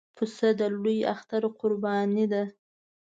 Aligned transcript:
پسه 0.15 0.49
د 0.59 0.61
لوی 0.81 0.99
اختر 1.13 1.43
قرباني 1.59 2.25
ده. 2.31 2.43